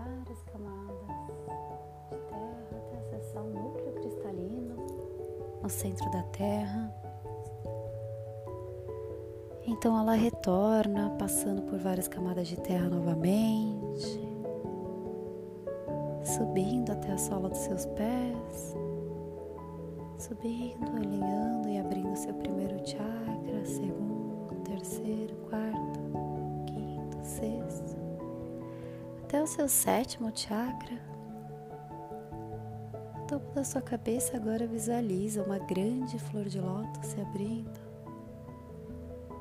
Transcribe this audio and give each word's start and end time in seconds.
várias 0.00 0.42
camadas 0.42 0.96
de 1.28 2.16
terra 2.26 2.70
até 2.70 2.96
acessar 2.98 3.42
o 3.42 3.50
núcleo 3.50 3.92
cristalino 3.94 4.76
no 5.62 5.68
centro 5.68 6.10
da 6.10 6.22
Terra. 6.24 6.94
Então 9.66 9.98
ela 9.98 10.14
retorna, 10.14 11.10
passando 11.18 11.62
por 11.62 11.78
várias 11.78 12.08
camadas 12.08 12.48
de 12.48 12.58
terra 12.58 12.88
novamente, 12.88 14.20
subindo 16.24 16.90
até 16.90 17.12
a 17.12 17.18
sola 17.18 17.48
dos 17.50 17.58
seus 17.58 17.86
pés, 17.86 18.74
subindo, 20.18 20.96
alinhando 20.96 21.68
e 21.68 21.78
abrindo 21.78 21.99
até 29.30 29.42
o 29.42 29.46
seu 29.46 29.68
sétimo 29.68 30.30
chakra. 30.36 31.00
No 33.16 33.26
topo 33.26 33.54
da 33.54 33.64
sua 33.64 33.80
cabeça 33.80 34.36
agora 34.36 34.66
visualiza 34.66 35.42
uma 35.42 35.58
grande 35.58 36.18
flor 36.18 36.46
de 36.46 36.60
lótus 36.60 37.06
se 37.06 37.20
abrindo 37.20 37.90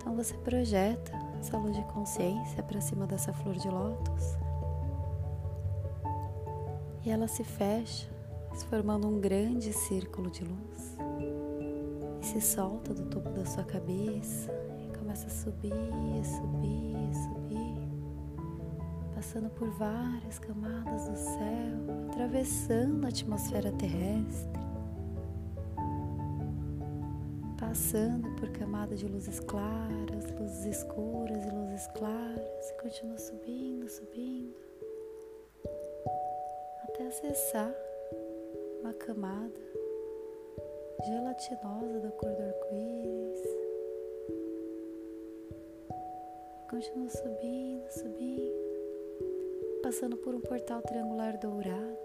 então 0.09 0.15
você 0.15 0.33
projeta 0.33 1.11
essa 1.39 1.55
luz 1.55 1.75
de 1.75 1.83
consciência 1.83 2.63
para 2.63 2.81
cima 2.81 3.05
dessa 3.05 3.31
flor 3.31 3.55
de 3.55 3.69
lótus. 3.69 4.38
E 7.05 7.11
ela 7.11 7.28
se 7.28 7.44
fecha, 7.44 8.09
se 8.55 8.66
formando 8.66 9.07
um 9.07 9.19
grande 9.19 9.72
círculo 9.72 10.31
de 10.31 10.44
luz. 10.44 10.97
E 12.22 12.25
se 12.25 12.41
solta 12.41 12.91
do 12.91 13.05
topo 13.05 13.29
da 13.29 13.45
sua 13.45 13.63
cabeça 13.63 14.51
e 14.83 14.97
começa 14.97 15.28
a 15.28 15.29
subir, 15.29 15.73
subir, 16.23 17.13
subir, 17.13 17.78
passando 19.19 19.50
por 19.50 19.69
várias 19.72 20.40
camadas 20.40 21.09
do 21.09 21.18
céu, 21.18 22.07
atravessando 22.09 23.03
a 23.03 23.09
atmosfera 23.09 23.69
terrestre 23.74 24.59
passando 27.59 28.34
por 28.38 28.50
camadas 28.52 28.97
de 28.97 29.08
luzes 29.09 29.41
claras, 29.41 30.31
luzes 30.40 30.66
escuras 30.66 31.46
e 31.46 31.50
luzes 31.50 31.85
claras, 31.88 32.69
e 32.69 32.81
continua 32.81 33.18
subindo, 33.18 33.90
subindo, 33.90 34.56
até 36.84 37.08
acessar 37.08 37.75
uma 38.79 38.94
camada 38.94 39.59
gelatinosa 41.06 42.00
da 42.00 42.12
cor 42.12 42.31
do 42.31 42.41
arco-íris. 42.41 43.59
Continua 46.69 47.09
subindo, 47.09 47.90
subindo, 47.90 48.38
passando 49.89 50.17
por 50.17 50.35
um 50.35 50.39
portal 50.39 50.83
triangular 50.83 51.35
dourado 51.39 51.97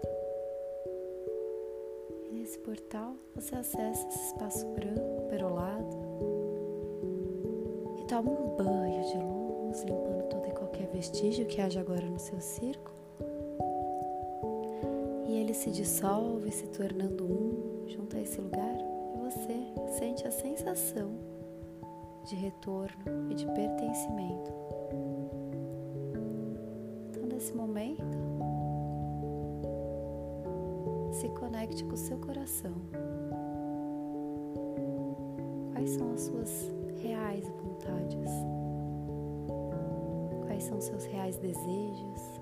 nesse 2.31 2.57
portal 2.57 3.15
você 3.35 3.55
acessa 3.55 4.07
esse 4.07 4.25
espaço 4.25 4.65
branco, 4.69 5.27
perolado, 5.29 5.95
e 7.99 8.03
toma 8.05 8.31
um 8.31 8.55
banho 8.55 9.03
de 9.03 9.17
luz, 9.19 9.83
limpando 9.83 10.27
todo 10.29 10.47
e 10.47 10.51
qualquer 10.53 10.87
vestígio 10.87 11.45
que 11.45 11.61
haja 11.61 11.79
agora 11.79 12.07
no 12.07 12.17
seu 12.17 12.41
círculo. 12.41 12.95
E 15.27 15.37
ele 15.37 15.53
se 15.53 15.69
dissolve, 15.69 16.51
se 16.51 16.65
tornando 16.69 17.23
um 17.23 17.87
junto 17.87 18.17
a 18.17 18.19
esse 18.19 18.41
lugar, 18.41 18.77
e 19.13 19.17
você 19.19 19.99
sente 19.99 20.27
a 20.27 20.31
sensação 20.31 21.11
de 22.27 22.33
retorno 22.33 23.31
e 23.31 23.35
de 23.35 23.45
pertencimento. 23.45 24.51
Nesse 27.45 27.57
momento, 27.57 28.17
se 31.11 31.29
conecte 31.29 31.83
com 31.83 31.93
o 31.93 31.97
seu 31.97 32.17
coração. 32.17 32.73
Quais 35.71 35.91
são 35.91 36.11
as 36.11 36.21
suas 36.21 36.71
reais 37.03 37.47
vontades? 37.61 38.31
Quais 40.47 40.63
são 40.63 40.79
os 40.79 40.85
seus 40.85 41.05
reais 41.05 41.37
desejos? 41.37 42.41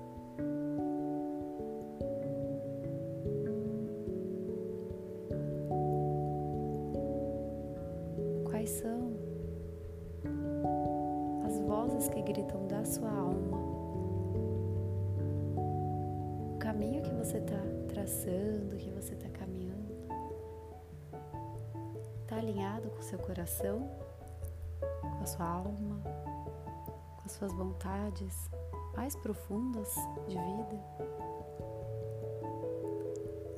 Traçando, 18.04 18.76
que 18.76 18.90
você 18.90 19.14
está 19.14 19.30
caminhando, 19.30 19.94
está 22.22 22.36
alinhado 22.36 22.90
com 22.90 22.98
o 22.98 23.02
seu 23.02 23.18
coração, 23.18 23.90
com 25.00 25.22
a 25.22 25.26
sua 25.26 25.46
alma, 25.46 26.02
com 27.16 27.22
as 27.24 27.32
suas 27.32 27.52
vontades 27.54 28.50
mais 28.94 29.16
profundas 29.16 29.94
de 30.28 30.34
vida? 30.34 30.84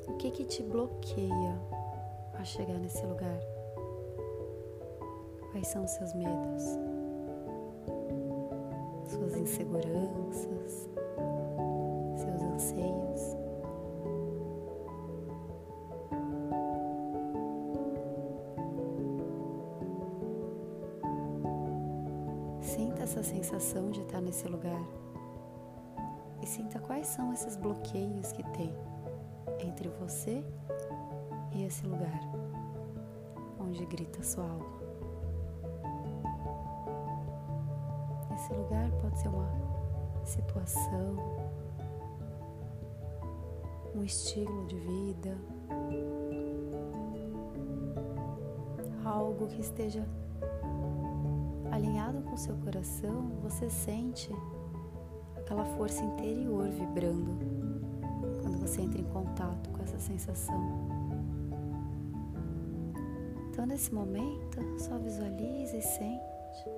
O 0.07 0.17
que 0.17 0.31
que 0.31 0.45
te 0.45 0.63
bloqueia 0.63 1.61
a 2.35 2.45
chegar 2.45 2.79
nesse 2.79 3.05
lugar? 3.05 3.41
Quais 5.51 5.67
são 5.67 5.85
os 5.85 5.91
seus 5.91 6.15
medos? 6.15 6.63
Suas 9.09 9.35
inseguranças? 9.35 10.89
Seus 12.17 12.43
anseios? 12.43 13.36
Sensação 23.67 23.91
de 23.91 24.01
estar 24.03 24.21
nesse 24.21 24.47
lugar 24.47 24.81
e 26.41 26.47
sinta 26.47 26.79
quais 26.79 27.09
são 27.09 27.33
esses 27.33 27.57
bloqueios 27.57 28.31
que 28.31 28.43
tem 28.51 28.73
entre 29.59 29.89
você 29.89 30.45
e 31.53 31.65
esse 31.65 31.85
lugar 31.85 32.21
onde 33.59 33.85
grita 33.87 34.23
sua 34.23 34.45
alma. 34.45 34.77
Esse 38.35 38.53
lugar 38.53 38.89
pode 39.03 39.19
ser 39.19 39.29
uma 39.29 39.51
situação, 40.25 41.17
um 43.97 44.05
estilo 44.05 44.67
de 44.67 44.77
vida, 44.79 45.37
algo 49.05 49.49
que 49.49 49.61
esteja 49.61 50.07
alinhado 51.77 52.23
com 52.23 52.37
seu 52.37 52.57
coração, 52.57 53.31
você 53.43 53.69
sente 53.69 54.31
aquela 55.37 55.65
força 55.77 56.03
interior 56.03 56.69
vibrando 56.71 57.39
quando 58.41 58.59
você 58.59 58.81
entra 58.81 59.01
em 59.01 59.05
contato 59.05 59.71
com 59.71 59.83
essa 59.83 59.99
sensação. 59.99 60.61
Então, 63.51 63.67
nesse 63.67 63.93
momento, 63.95 64.61
só 64.79 64.99
visualize 64.99 65.77
e 65.77 65.83
sente. 65.83 66.69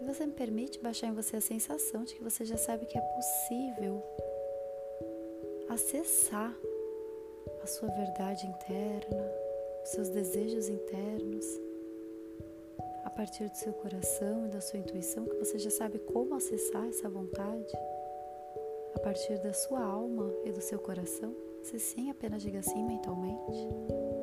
E 0.00 0.04
você 0.04 0.26
me 0.26 0.32
permite 0.32 0.80
baixar 0.80 1.06
em 1.06 1.14
você 1.14 1.36
a 1.36 1.40
sensação 1.40 2.04
de 2.04 2.14
que 2.14 2.22
você 2.22 2.44
já 2.44 2.56
sabe 2.56 2.86
que 2.86 2.98
é 2.98 3.00
possível 3.00 4.02
acessar 5.68 6.54
a 7.62 7.66
sua 7.66 7.88
verdade 7.88 8.46
interna, 8.46 9.32
os 9.82 9.90
seus 9.90 10.08
desejos 10.10 10.68
internos 10.68 11.44
partir 13.14 13.48
do 13.48 13.56
seu 13.56 13.72
coração 13.72 14.46
e 14.46 14.50
da 14.50 14.60
sua 14.60 14.78
intuição 14.78 15.24
que 15.24 15.36
você 15.36 15.58
já 15.58 15.70
sabe 15.70 15.98
como 16.00 16.34
acessar 16.34 16.84
essa 16.86 17.08
vontade, 17.08 17.72
a 18.94 18.98
partir 18.98 19.38
da 19.38 19.52
sua 19.52 19.82
alma 19.82 20.32
e 20.44 20.50
do 20.50 20.60
seu 20.60 20.78
coração, 20.78 21.34
se 21.62 21.78
sim, 21.78 22.10
apenas 22.10 22.42
diga 22.42 22.62
sim 22.62 22.84
mentalmente. 22.84 24.13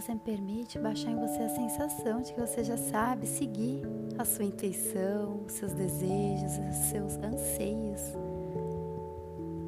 Você 0.00 0.14
me 0.14 0.20
permite 0.20 0.78
baixar 0.78 1.10
em 1.10 1.16
você 1.16 1.42
a 1.42 1.48
sensação 1.50 2.22
de 2.22 2.32
que 2.32 2.40
você 2.40 2.64
já 2.64 2.76
sabe 2.78 3.26
seguir 3.26 3.82
a 4.16 4.24
sua 4.24 4.46
intuição, 4.46 5.42
seus 5.46 5.74
desejos, 5.74 6.52
os 6.70 6.76
seus 6.88 7.16
anseios, 7.18 8.00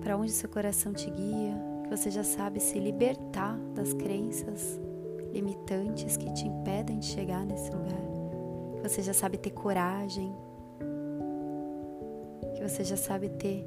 para 0.01 0.17
onde 0.17 0.33
seu 0.33 0.49
coração 0.49 0.95
te 0.95 1.11
guia, 1.11 1.55
que 1.85 1.91
você 1.91 2.11
já 2.11 2.25
sabe 2.25 2.61
se 2.61 2.79
libertar 2.79 3.59
das 3.75 3.93
crenças 3.93 4.81
limitantes 5.35 6.17
que 6.17 6.33
te 6.33 6.49
impedem 6.49 6.99
de 6.99 7.07
chegar 7.07 7.45
nesse 7.45 7.71
lugar, 7.71 8.01
que 8.77 8.89
você 8.89 9.03
já 9.03 9.13
sabe 9.13 9.37
ter 9.37 9.51
coragem, 9.51 10.35
que 12.55 12.67
você 12.67 12.83
já 12.83 12.97
sabe 12.97 13.29
ter 13.29 13.67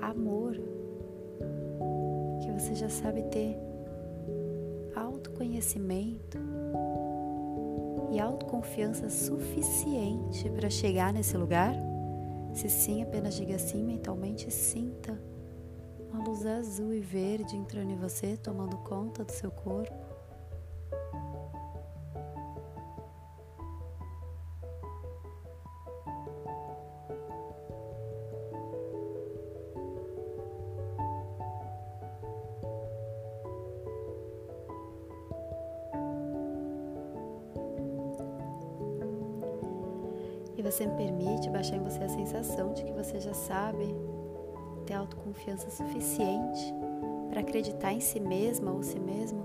amor, 0.00 0.54
que 2.40 2.50
você 2.52 2.74
já 2.74 2.88
sabe 2.88 3.22
ter 3.24 3.69
autoconhecimento 5.40 6.38
e 8.12 8.20
autoconfiança 8.20 9.08
suficiente 9.08 10.50
para 10.50 10.68
chegar 10.68 11.12
nesse 11.14 11.36
lugar? 11.36 11.74
Se 12.52 12.68
sim, 12.68 13.02
apenas 13.02 13.34
diga 13.34 13.58
sim 13.58 13.82
mentalmente 13.82 14.50
sinta 14.50 15.18
uma 16.10 16.24
luz 16.24 16.44
azul 16.44 16.92
e 16.92 17.00
verde 17.00 17.56
entrando 17.56 17.92
em 17.92 17.96
você, 17.96 18.36
tomando 18.36 18.76
conta 18.78 19.24
do 19.24 19.30
seu 19.30 19.50
corpo. 19.50 20.09
E 40.60 40.62
você 40.62 40.86
me 40.86 40.94
permite 40.94 41.48
baixar 41.48 41.76
em 41.76 41.82
você 41.82 42.04
a 42.04 42.08
sensação 42.10 42.74
de 42.74 42.84
que 42.84 42.92
você 42.92 43.18
já 43.18 43.32
sabe 43.32 43.96
ter 44.84 44.92
autoconfiança 44.92 45.70
suficiente 45.70 46.74
para 47.30 47.40
acreditar 47.40 47.94
em 47.94 48.00
si 48.00 48.20
mesma 48.20 48.70
ou 48.70 48.82
si 48.82 49.00
mesmo 49.00 49.42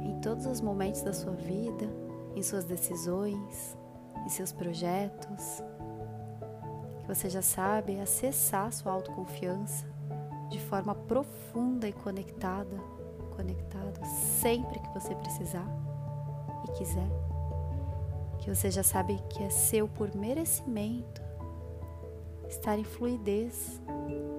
em 0.00 0.20
todos 0.20 0.46
os 0.46 0.60
momentos 0.60 1.02
da 1.02 1.12
sua 1.12 1.32
vida, 1.32 1.90
em 2.36 2.42
suas 2.44 2.64
decisões, 2.64 3.76
em 4.24 4.28
seus 4.28 4.52
projetos. 4.52 5.60
Que 7.00 7.08
você 7.08 7.28
já 7.28 7.42
sabe 7.42 7.98
acessar 7.98 8.72
sua 8.72 8.92
autoconfiança 8.92 9.92
de 10.50 10.60
forma 10.60 10.94
profunda 10.94 11.88
e 11.88 11.92
conectada, 11.92 12.76
conectado 13.34 14.06
sempre 14.40 14.78
que 14.78 14.94
você 14.94 15.16
precisar 15.16 15.66
e 16.64 16.78
quiser 16.78 17.29
que 18.40 18.54
você 18.54 18.70
já 18.70 18.82
sabe 18.82 19.20
que 19.28 19.42
é 19.42 19.50
seu 19.50 19.86
por 19.86 20.14
merecimento 20.14 21.22
estar 22.48 22.78
em 22.78 22.84
fluidez 22.84 23.80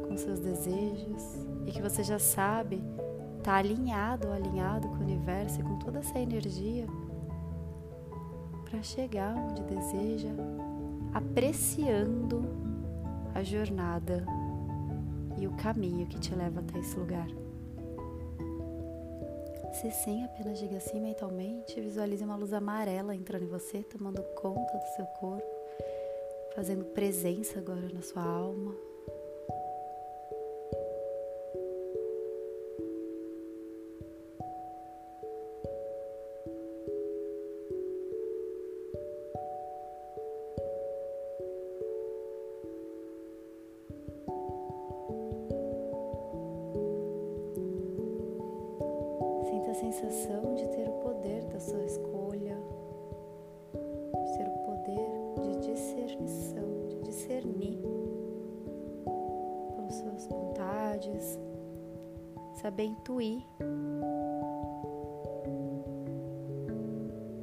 com 0.08 0.18
seus 0.18 0.40
desejos 0.40 1.24
e 1.66 1.72
que 1.72 1.82
você 1.82 2.04
já 2.04 2.20
sabe 2.20 2.76
estar 3.38 3.54
tá 3.54 3.56
alinhado 3.56 4.28
ou 4.28 4.34
alinhado 4.34 4.88
com 4.90 4.96
o 4.96 5.02
universo 5.02 5.60
e 5.60 5.64
com 5.64 5.80
toda 5.80 6.00
essa 6.00 6.20
energia 6.20 6.86
para 8.70 8.82
chegar 8.82 9.36
onde 9.36 9.64
deseja, 9.64 10.30
apreciando 11.14 12.42
a 13.34 13.44
jornada 13.44 14.26
e 15.38 15.48
o 15.48 15.52
caminho 15.52 16.08
que 16.08 16.20
te 16.20 16.34
leva 16.36 16.60
até 16.60 16.80
esse 16.80 16.98
lugar. 16.98 17.28
Se 19.74 19.90
sim, 19.90 20.24
apenas 20.24 20.60
diga 20.60 20.80
sim 20.80 21.00
mentalmente. 21.00 21.80
Visualize 21.80 22.24
uma 22.24 22.36
luz 22.36 22.54
amarela 22.54 23.16
entrando 23.16 23.44
em 23.44 23.48
você, 23.48 23.82
tomando 23.84 24.22
conta 24.36 24.78
do 24.78 24.96
seu 24.96 25.06
corpo, 25.20 25.48
fazendo 26.54 26.86
presença 26.86 27.60
agora 27.60 27.88
na 27.94 28.02
sua 28.02 28.24
alma. 28.24 28.91
Sensação 49.82 50.54
de 50.54 50.68
ter 50.68 50.88
o 50.88 50.92
poder 51.02 51.44
da 51.46 51.60
sua 51.60 51.84
escolha, 51.84 52.56
de 53.74 54.38
ter 54.38 54.48
o 54.48 54.58
poder 54.64 55.10
de 55.42 55.72
discernição, 55.72 56.88
de 56.88 57.02
discernir 57.02 57.82
pelas 59.76 59.96
suas 59.96 60.28
vontades, 60.28 61.40
saber 62.62 62.84
intuir 62.84 63.42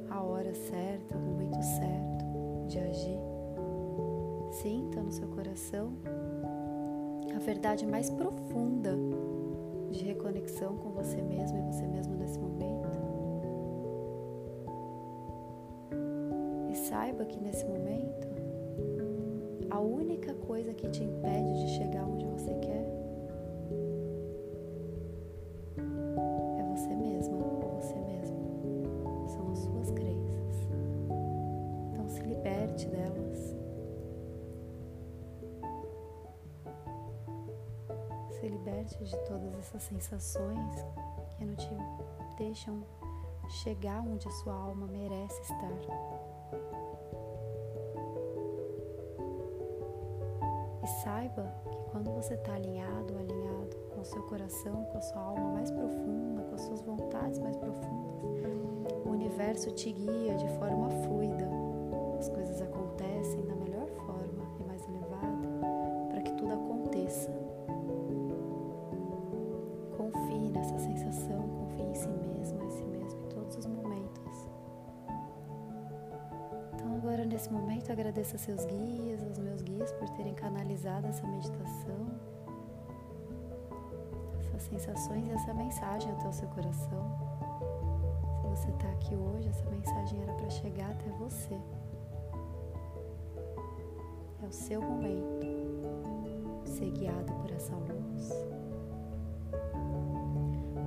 a 0.09 0.23
hora 0.23 0.55
certa, 0.55 1.17
o 1.17 1.19
momento 1.19 1.61
certo 1.61 2.25
de 2.69 2.79
agir. 2.79 3.19
Sinta 4.49 5.01
no 5.01 5.11
seu 5.11 5.27
coração 5.27 5.91
a 7.35 7.39
verdade 7.39 7.85
mais 7.85 8.09
profunda 8.09 8.97
de 9.91 10.05
reconexão 10.05 10.77
com 10.77 10.89
você 10.91 11.21
mesmo 11.21 11.57
e 11.57 11.61
você 11.61 11.85
mesmo 11.87 12.15
nesse 12.15 12.39
momento. 12.39 12.89
E 16.69 16.75
saiba 16.75 17.25
que 17.25 17.39
nesse 17.39 17.65
momento, 17.65 18.27
a 19.69 19.79
única 19.79 20.33
coisa 20.33 20.73
que 20.73 20.87
te 20.89 21.03
impede 21.03 21.65
de 21.65 21.67
chegar 21.77 22.05
onde 22.05 22.25
você 22.25 22.53
quer 22.55 22.98
de 39.09 39.17
todas 39.25 39.53
essas 39.57 39.81
sensações 39.83 40.75
que 41.35 41.43
não 41.43 41.55
te 41.55 41.69
deixam 42.37 42.83
chegar 43.63 44.01
onde 44.01 44.27
a 44.27 44.31
sua 44.31 44.53
alma 44.53 44.85
merece 44.85 45.41
estar. 45.41 45.71
E 50.83 50.87
saiba 51.03 51.51
que 51.71 51.91
quando 51.91 52.11
você 52.11 52.35
está 52.35 52.53
alinhado, 52.53 53.17
alinhado 53.17 53.75
com 53.89 54.01
o 54.01 54.05
seu 54.05 54.21
coração, 54.23 54.85
com 54.85 54.97
a 54.97 55.01
sua 55.01 55.21
alma 55.21 55.53
mais 55.53 55.71
profunda, 55.71 56.43
com 56.43 56.55
as 56.55 56.61
suas 56.61 56.81
vontades 56.81 57.39
mais 57.39 57.57
profundas, 57.57 58.93
o 59.05 59.09
universo 59.09 59.71
te 59.71 59.91
guia 59.91 60.35
de 60.35 60.47
forma 60.59 60.89
momento 77.89 77.91
agradeço 77.91 78.35
a 78.35 78.39
seus 78.39 78.65
guias, 78.65 79.23
aos 79.23 79.39
meus 79.39 79.61
guias 79.61 79.91
por 79.93 80.09
terem 80.09 80.33
canalizado 80.33 81.07
essa 81.07 81.25
meditação, 81.25 82.07
essas 84.39 84.61
sensações 84.63 85.27
e 85.27 85.31
essa 85.31 85.53
mensagem 85.53 86.11
até 86.11 86.27
o 86.27 86.33
seu 86.33 86.47
coração. 86.49 87.17
Se 88.41 88.47
você 88.47 88.69
está 88.69 88.89
aqui 88.89 89.15
hoje, 89.15 89.49
essa 89.49 89.69
mensagem 89.69 90.21
era 90.21 90.33
para 90.33 90.49
chegar 90.49 90.91
até 90.91 91.09
você. 91.17 91.59
É 94.43 94.45
o 94.45 94.51
seu 94.51 94.81
momento. 94.81 95.47
Ser 96.65 96.91
guiado 96.91 97.33
por 97.33 97.51
essa 97.51 97.75
luz. 97.75 98.29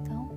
Então, 0.01 0.29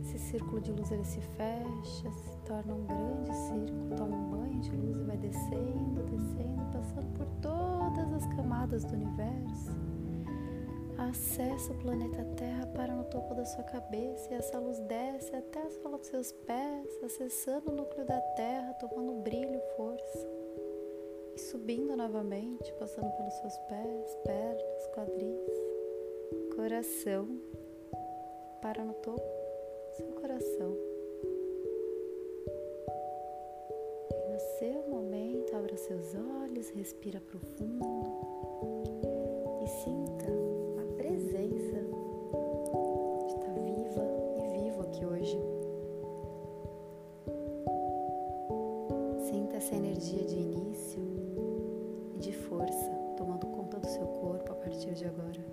esse 0.00 0.18
círculo 0.18 0.60
de 0.60 0.72
luz 0.72 0.90
ele 0.90 1.04
se 1.04 1.20
fecha, 1.20 2.10
se 2.10 2.36
torna 2.44 2.74
um 2.74 2.84
grande 2.86 3.34
círculo, 3.34 3.96
toma 3.96 4.16
um 4.16 4.29
de 4.60 4.76
luz 4.76 5.02
vai 5.06 5.16
descendo, 5.16 6.02
descendo, 6.04 6.62
passando 6.72 7.12
por 7.16 7.26
todas 7.40 8.12
as 8.12 8.26
camadas 8.36 8.84
do 8.84 8.94
universo. 8.94 9.70
Acessa 10.98 11.72
o 11.72 11.78
planeta 11.78 12.22
Terra, 12.36 12.66
para 12.66 12.94
no 12.94 13.04
topo 13.04 13.34
da 13.34 13.44
sua 13.44 13.64
cabeça 13.64 14.28
e 14.30 14.34
essa 14.34 14.58
luz 14.58 14.78
desce 14.80 15.34
até 15.34 15.62
a 15.62 15.70
sola 15.70 15.96
dos 15.96 16.08
seus 16.08 16.30
pés, 16.32 17.02
acessando 17.02 17.72
o 17.72 17.74
núcleo 17.74 18.04
da 18.04 18.20
Terra, 18.36 18.74
tomando 18.74 19.22
brilho, 19.22 19.60
força. 19.76 20.28
E 21.34 21.40
subindo 21.40 21.96
novamente, 21.96 22.70
passando 22.74 23.10
pelos 23.16 23.34
seus 23.34 23.56
pés, 23.60 24.14
pernas, 24.24 24.86
quadris, 24.94 25.50
coração, 26.54 27.28
para 28.60 28.84
no 28.84 28.92
topo 28.92 29.22
do 29.22 29.96
seu 29.96 30.12
coração. 30.20 30.99
Seus 35.90 36.14
olhos, 36.14 36.70
respira 36.70 37.20
profundo 37.20 37.84
e 39.60 39.66
sinta 39.66 40.26
a 40.80 40.94
presença 40.94 41.80
de 43.18 43.26
estar 43.26 43.54
viva 43.54 44.06
e 44.38 44.62
vivo 44.62 44.82
aqui 44.82 45.04
hoje. 45.04 45.36
Sinta 49.28 49.56
essa 49.56 49.74
energia 49.74 50.24
de 50.24 50.36
início 50.36 51.02
e 52.14 52.18
de 52.20 52.32
força 52.34 52.92
tomando 53.16 53.48
conta 53.48 53.80
do 53.80 53.88
seu 53.88 54.06
corpo 54.06 54.52
a 54.52 54.54
partir 54.54 54.94
de 54.94 55.06
agora. 55.06 55.44